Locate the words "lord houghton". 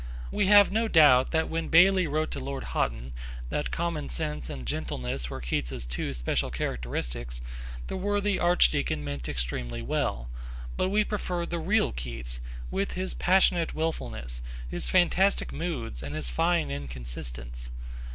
2.39-3.13